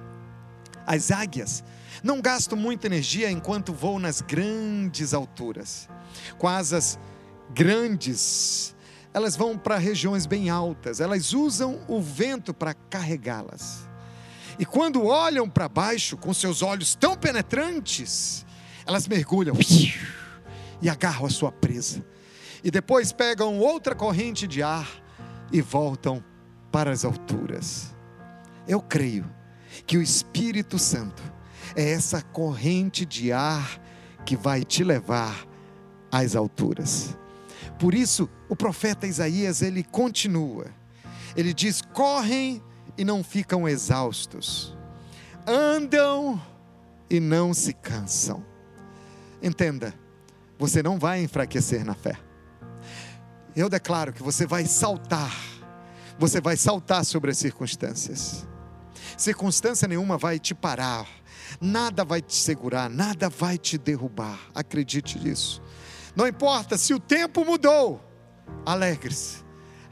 [0.87, 1.65] As águias
[2.03, 5.89] não gastam muita energia enquanto voam nas grandes alturas.
[6.39, 6.99] Com asas
[7.53, 8.75] grandes,
[9.13, 13.89] elas vão para regiões bem altas, elas usam o vento para carregá-las.
[14.59, 18.45] E quando olham para baixo com seus olhos tão penetrantes,
[18.87, 19.57] elas mergulham
[20.81, 22.05] e agarram a sua presa.
[22.63, 24.89] E depois pegam outra corrente de ar
[25.53, 26.23] e voltam
[26.71, 27.95] para as alturas.
[28.67, 29.25] Eu creio
[29.87, 31.23] que o Espírito Santo
[31.77, 33.81] é essa corrente de ar
[34.25, 35.47] que vai te levar
[36.11, 37.17] às alturas.
[37.79, 40.67] Por isso, o profeta Isaías, ele continua.
[41.37, 42.63] Ele diz: "Correm
[42.97, 44.77] e não ficam exaustos.
[45.47, 46.41] Andam
[47.11, 48.45] e não se cansam."
[49.43, 49.93] Entenda,
[50.59, 52.17] você não vai enfraquecer na fé.
[53.55, 55.33] Eu declaro que você vai saltar.
[56.19, 58.47] Você vai saltar sobre as circunstâncias.
[59.17, 61.07] Circunstância nenhuma vai te parar
[61.61, 64.39] nada vai te segurar, nada vai te derrubar.
[64.55, 65.63] Acredite nisso.
[66.15, 68.03] Não importa se o tempo mudou,
[68.65, 69.43] alegre-se,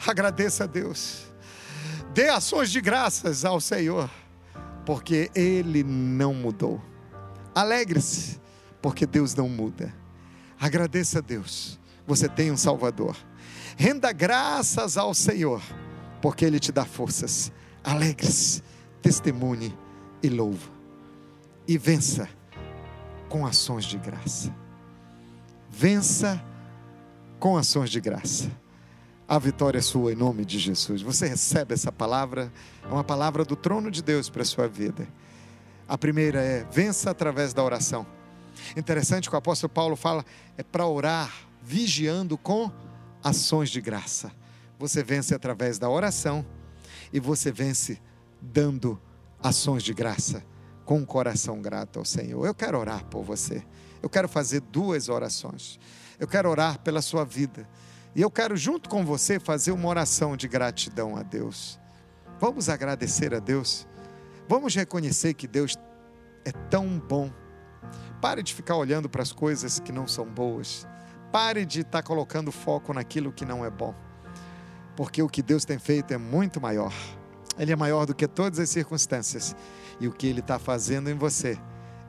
[0.07, 1.33] agradeça a Deus,
[2.15, 4.09] dê ações de graças ao Senhor,
[4.87, 6.81] porque Ele não mudou.
[7.55, 8.41] Alegre-se,
[8.81, 9.93] porque Deus não muda.
[10.61, 13.17] Agradeça a Deus, você tem um Salvador.
[13.77, 15.61] Renda graças ao Senhor,
[16.21, 17.51] porque Ele te dá forças.
[17.83, 18.63] Alegre-se,
[19.03, 19.77] testemunhe
[20.23, 20.71] e louva
[21.67, 22.29] e vença
[23.29, 24.55] com ações de graça.
[25.69, 26.43] Vença
[27.39, 28.51] com ações de graça.
[29.27, 31.01] A vitória é sua em nome de Jesus.
[31.03, 32.53] Você recebe essa palavra,
[32.85, 35.09] é uma palavra do trono de Deus para a sua vida.
[35.89, 38.07] A primeira é: vença através da oração.
[38.77, 40.25] Interessante que o apóstolo Paulo fala,
[40.57, 42.71] é para orar vigiando com
[43.23, 44.31] ações de graça.
[44.79, 46.45] Você vence através da oração
[47.13, 48.01] e você vence
[48.43, 49.01] dando
[49.41, 50.45] ações de graça
[50.85, 52.45] com um coração grato ao Senhor.
[52.45, 53.65] Eu quero orar por você.
[54.03, 55.79] Eu quero fazer duas orações.
[56.19, 57.69] Eu quero orar pela sua vida.
[58.15, 61.79] E eu quero, junto com você, fazer uma oração de gratidão a Deus.
[62.39, 63.87] Vamos agradecer a Deus.
[64.49, 65.77] Vamos reconhecer que Deus
[66.45, 67.31] é tão bom.
[68.21, 70.87] Pare de ficar olhando para as coisas que não são boas.
[71.31, 73.95] Pare de estar colocando foco naquilo que não é bom.
[74.97, 76.93] Porque o que Deus tem feito é muito maior.
[77.59, 79.55] Ele é maior do que todas as circunstâncias.
[80.01, 81.59] E o que Ele está fazendo em você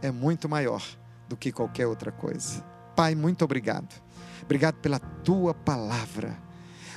[0.02, 0.84] é muito maior
[1.28, 2.64] do que qualquer outra coisa.
[2.96, 4.02] Pai, muito obrigado.
[4.44, 6.38] Obrigado pela tua palavra.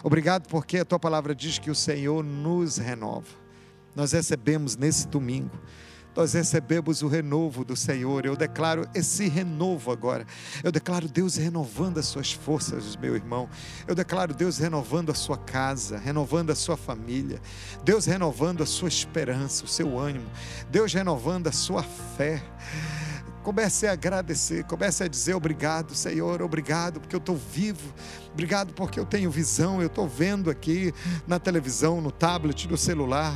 [0.02, 3.26] Obrigado porque a tua palavra diz que o Senhor nos renova.
[3.94, 5.59] Nós recebemos nesse domingo
[6.16, 8.24] nós recebemos o renovo do Senhor.
[8.24, 10.26] Eu declaro esse renovo agora.
[10.64, 13.48] Eu declaro Deus renovando as suas forças, meu irmão.
[13.87, 17.40] Eu declaro Deus renovando a sua casa, renovando a sua família.
[17.85, 20.26] Deus renovando a sua esperança, o seu ânimo.
[20.70, 22.42] Deus renovando a sua fé.
[23.42, 27.94] Comece a agradecer, comece a dizer obrigado, Senhor, obrigado porque eu estou vivo,
[28.37, 30.92] obrigado porque eu tenho visão, eu estou vendo aqui
[31.27, 33.35] na televisão, no tablet, no celular.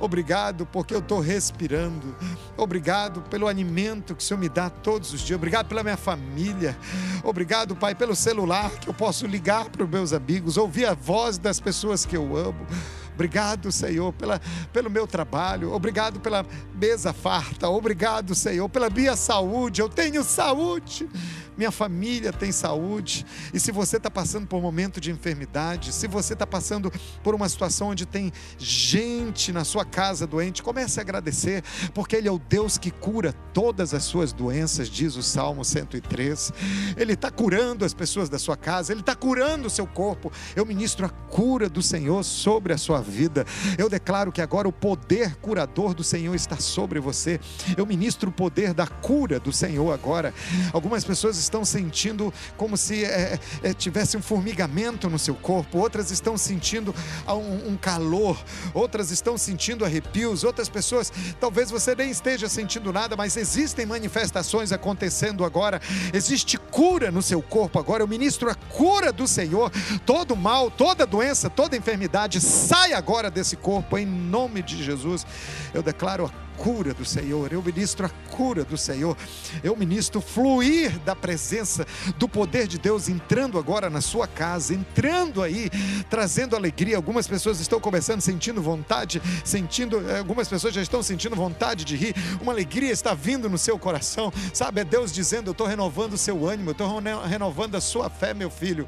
[0.00, 2.12] Obrigado porque eu estou respirando.
[2.56, 5.36] Obrigado pelo alimento que o Senhor me dá todos os dias.
[5.36, 6.76] Obrigado pela minha família.
[7.22, 11.38] Obrigado, Pai, pelo celular que eu posso ligar para os meus amigos, ouvir a voz
[11.38, 12.66] das pessoas que eu amo.
[13.14, 14.40] Obrigado, Senhor, pela,
[14.72, 15.72] pelo meu trabalho.
[15.72, 17.68] Obrigado pela mesa farta.
[17.68, 19.80] Obrigado, Senhor, pela minha saúde.
[19.80, 21.08] Eu tenho saúde
[21.56, 23.26] minha família tem saúde.
[23.52, 26.92] E se você está passando por um momento de enfermidade, se você está passando
[27.22, 31.62] por uma situação onde tem gente na sua casa doente, comece a agradecer,
[31.94, 36.52] porque Ele é o Deus que cura todas as suas doenças, diz o Salmo 103.
[36.96, 40.32] Ele está curando as pessoas da sua casa, Ele está curando o seu corpo.
[40.56, 43.44] Eu ministro a cura do Senhor sobre a sua vida.
[43.76, 47.38] Eu declaro que agora o poder curador do Senhor está sobre você.
[47.76, 50.32] Eu ministro o poder da cura do Senhor agora.
[50.72, 56.10] Algumas pessoas estão sentindo como se é, é, tivesse um formigamento no seu corpo, outras
[56.10, 56.94] estão sentindo
[57.28, 58.42] um, um calor,
[58.72, 64.72] outras estão sentindo arrepios, outras pessoas, talvez você nem esteja sentindo nada, mas existem manifestações
[64.72, 65.80] acontecendo agora,
[66.12, 68.02] existe cura no seu corpo agora.
[68.02, 69.70] Eu ministro a cura do Senhor,
[70.06, 75.26] todo mal, toda doença, toda enfermidade, sai agora desse corpo em nome de Jesus.
[75.74, 79.16] Eu declaro a cura do Senhor, eu ministro a cura do Senhor,
[79.64, 81.84] eu ministro fluir da presença
[82.16, 85.68] do poder de Deus entrando agora na sua casa, entrando aí,
[86.08, 86.94] trazendo alegria.
[86.94, 91.96] Algumas pessoas estão começando sentindo vontade, sentindo, eh, algumas pessoas já estão sentindo vontade de
[91.96, 94.82] rir, uma alegria está vindo no seu coração, sabe?
[94.82, 98.32] É Deus dizendo: Eu estou renovando o seu ânimo, eu estou renovando a sua fé,
[98.32, 98.86] meu filho.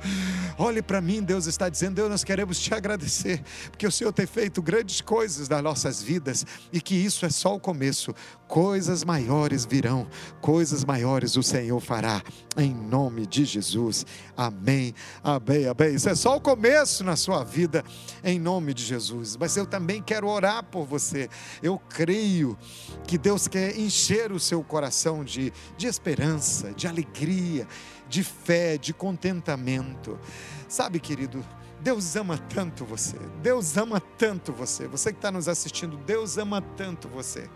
[0.57, 4.27] Olhe para mim, Deus está dizendo: Deus, nós queremos te agradecer, porque o Senhor tem
[4.27, 8.15] feito grandes coisas nas nossas vidas e que isso é só o começo.
[8.47, 10.07] Coisas maiores virão,
[10.39, 12.23] coisas maiores o Senhor fará,
[12.59, 14.05] em nome de Jesus.
[14.37, 15.95] Amém, amém, amém.
[15.95, 17.83] Isso é só o começo na sua vida,
[18.23, 19.35] em nome de Jesus.
[19.39, 21.31] Mas eu também quero orar por você.
[21.63, 22.57] Eu creio
[23.07, 27.67] que Deus quer encher o seu coração de, de esperança, de alegria,
[28.07, 30.19] de fé, de contentamento.
[30.69, 31.43] Sabe, querido,
[31.85, 33.19] Deus ama tanto você.
[33.43, 34.89] Deus ama tanto você.
[34.89, 37.47] Você que está nos assistindo, Deus ama tanto você.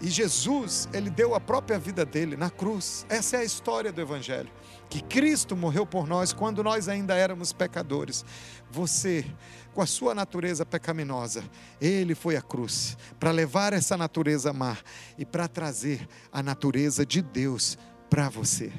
[0.00, 3.06] E Jesus, ele deu a própria vida dele na cruz.
[3.08, 4.50] Essa é a história do Evangelho.
[4.88, 8.24] Que Cristo morreu por nós quando nós ainda éramos pecadores.
[8.68, 9.24] Você,
[9.72, 11.44] com a sua natureza pecaminosa,
[11.80, 14.76] ele foi à cruz para levar essa natureza má
[15.16, 17.78] e para trazer a natureza de Deus
[18.08, 18.72] para você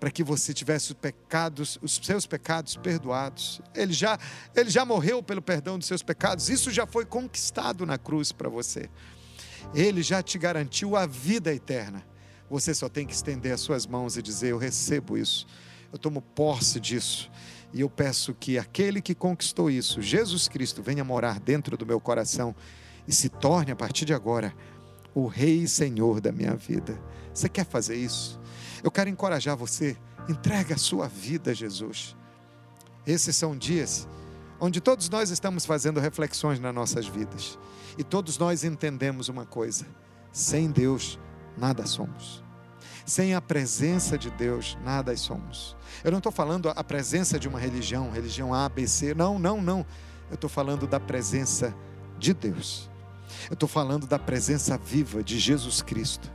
[0.00, 3.60] para que você tivesse os pecados, os seus pecados perdoados.
[3.74, 4.18] Ele já,
[4.56, 6.48] ele já morreu pelo perdão dos seus pecados.
[6.48, 8.88] Isso já foi conquistado na cruz para você.
[9.74, 12.02] Ele já te garantiu a vida eterna.
[12.48, 15.46] Você só tem que estender as suas mãos e dizer: Eu recebo isso,
[15.92, 17.30] eu tomo posse disso.
[17.72, 22.00] E eu peço que aquele que conquistou isso, Jesus Cristo, venha morar dentro do meu
[22.00, 22.56] coração
[23.06, 24.52] e se torne, a partir de agora,
[25.14, 27.00] o Rei e Senhor da minha vida.
[27.32, 28.39] Você quer fazer isso?
[28.82, 29.96] Eu quero encorajar você,
[30.28, 32.16] entregue a sua vida a Jesus.
[33.06, 34.06] Esses são dias
[34.60, 37.58] onde todos nós estamos fazendo reflexões nas nossas vidas.
[37.96, 39.86] E todos nós entendemos uma coisa:
[40.32, 41.18] sem Deus,
[41.56, 42.44] nada somos.
[43.06, 45.76] Sem a presença de Deus, nada somos.
[46.04, 49.14] Eu não estou falando a presença de uma religião, religião A, B, C.
[49.14, 49.84] Não, não, não.
[50.28, 51.74] Eu estou falando da presença
[52.18, 52.88] de Deus.
[53.48, 56.30] Eu estou falando da presença viva de Jesus Cristo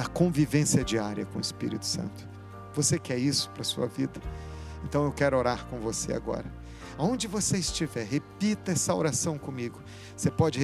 [0.00, 2.26] da convivência diária com o Espírito Santo.
[2.72, 4.18] Você quer isso para a sua vida?
[4.82, 6.50] Então eu quero orar com você agora.
[6.96, 9.78] Onde você estiver, repita essa oração comigo.
[10.16, 10.58] Você pode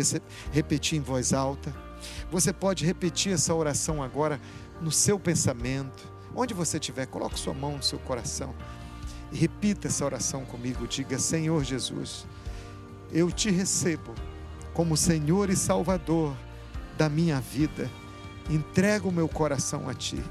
[0.50, 1.70] repetir em voz alta.
[2.30, 4.40] Você pode repetir essa oração agora
[4.80, 6.10] no seu pensamento.
[6.34, 8.54] Onde você estiver, coloque sua mão no seu coração
[9.30, 10.88] e repita essa oração comigo.
[10.88, 12.26] Diga: Senhor Jesus,
[13.12, 14.14] eu te recebo
[14.72, 16.34] como Senhor e Salvador
[16.96, 17.90] da minha vida
[18.48, 20.22] entrego o meu coração a Ti.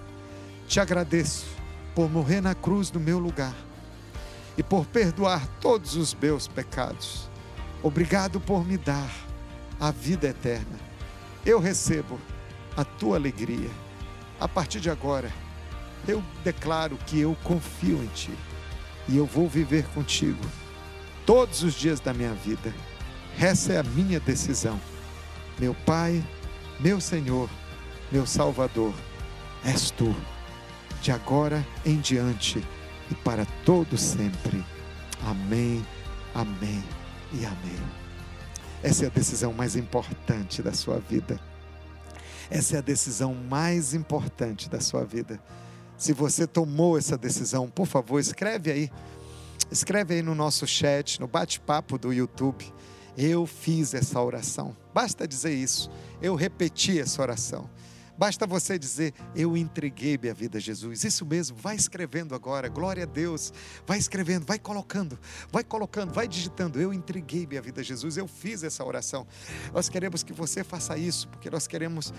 [0.67, 1.45] Te agradeço
[1.93, 3.55] por morrer na cruz no meu lugar
[4.57, 7.29] e por perdoar todos os meus pecados.
[7.83, 9.11] Obrigado por me dar
[9.79, 10.79] a vida eterna.
[11.45, 12.19] Eu recebo
[12.75, 13.69] a tua alegria.
[14.39, 15.31] A partir de agora,
[16.07, 18.33] eu declaro que eu confio em Ti
[19.07, 20.43] e eu vou viver contigo
[21.25, 22.73] todos os dias da minha vida.
[23.39, 24.79] Essa é a minha decisão.
[25.59, 26.23] Meu Pai,
[26.79, 27.49] meu Senhor
[28.15, 28.93] meu Salvador,
[29.65, 30.15] és tu,
[31.01, 32.65] de agora em diante
[33.11, 34.63] e para todo sempre.
[35.25, 35.85] Amém,
[36.33, 36.81] amém
[37.33, 37.77] e amém.
[38.81, 41.37] Essa é a decisão mais importante da sua vida.
[42.49, 45.37] Essa é a decisão mais importante da sua vida.
[45.97, 48.91] Se você tomou essa decisão, por favor, escreve aí.
[49.69, 52.73] Escreve aí no nosso chat, no bate-papo do YouTube.
[53.17, 54.73] Eu fiz essa oração.
[54.93, 55.91] Basta dizer isso.
[56.21, 57.69] Eu repeti essa oração.
[58.17, 61.03] Basta você dizer: Eu entreguei minha vida a Jesus.
[61.03, 62.69] Isso mesmo, vai escrevendo agora.
[62.69, 63.51] Glória a Deus.
[63.85, 65.19] Vai escrevendo, vai colocando,
[65.51, 66.79] vai colocando, vai digitando.
[66.79, 68.17] Eu entreguei minha vida a Jesus.
[68.17, 69.27] Eu fiz essa oração.
[69.73, 72.13] Nós queremos que você faça isso, porque nós queremos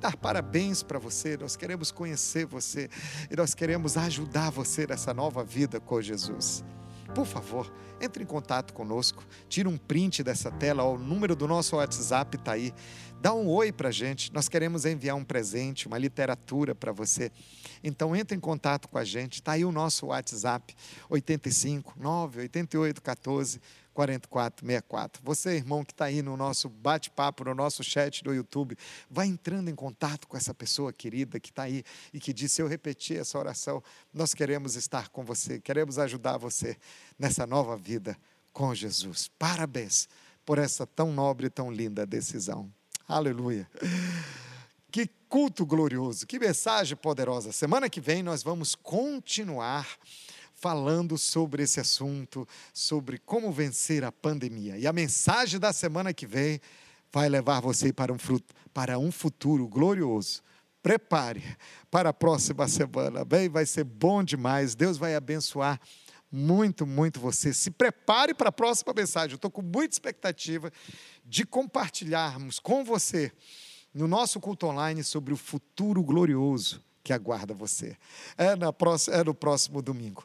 [0.00, 2.88] dar parabéns para você, nós queremos conhecer você
[3.30, 6.64] e nós queremos ajudar você nessa nova vida com Jesus.
[7.16, 11.48] Por favor, entre em contato conosco, tira um print dessa tela, ó, o número do
[11.48, 12.74] nosso WhatsApp está aí.
[13.22, 17.32] Dá um oi para a gente, nós queremos enviar um presente, uma literatura para você.
[17.82, 20.76] Então entre em contato com a gente, está aí o nosso WhatsApp,
[21.08, 23.60] 85 9 88 14
[23.96, 25.22] 4464.
[25.24, 28.76] Você, irmão, que está aí no nosso bate-papo, no nosso chat do YouTube,
[29.10, 31.82] vai entrando em contato com essa pessoa querida que está aí
[32.12, 33.82] e que disse: Eu repeti essa oração,
[34.12, 36.76] nós queremos estar com você, queremos ajudar você
[37.18, 38.18] nessa nova vida
[38.52, 39.30] com Jesus.
[39.38, 40.10] Parabéns
[40.44, 42.70] por essa tão nobre e tão linda decisão.
[43.08, 43.66] Aleluia.
[44.92, 47.50] Que culto glorioso, que mensagem poderosa.
[47.50, 49.88] Semana que vem nós vamos continuar
[50.66, 52.44] falando sobre esse assunto,
[52.74, 54.76] sobre como vencer a pandemia.
[54.76, 56.60] E a mensagem da semana que vem
[57.12, 60.42] vai levar você para um, fruto, para um futuro glorioso.
[60.82, 61.40] Prepare
[61.88, 63.48] para a próxima semana, bem?
[63.48, 64.74] Vai ser bom demais.
[64.74, 65.80] Deus vai abençoar
[66.32, 67.54] muito, muito você.
[67.54, 69.34] Se prepare para a próxima mensagem.
[69.34, 70.72] Eu estou com muita expectativa
[71.24, 73.30] de compartilharmos com você
[73.94, 77.96] no nosso culto online sobre o futuro glorioso que aguarda você.
[78.36, 80.24] É, na próxima, é no próximo domingo.